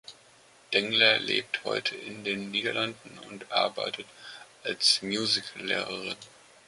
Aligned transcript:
Dengler 0.73 1.19
lebt 1.19 1.63
heute 1.63 1.95
in 1.95 2.23
den 2.23 2.49
Niederlanden 2.49 3.19
und 3.29 3.51
arbeitet 3.51 4.07
als 4.63 4.99
Musical-Lehrerin. 5.03 6.15